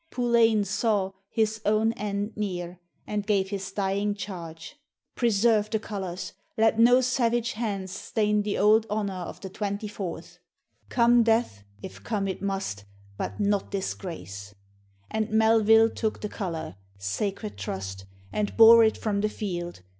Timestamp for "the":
5.69-5.77, 8.41-8.57, 9.41-9.51, 16.21-16.29, 19.21-19.29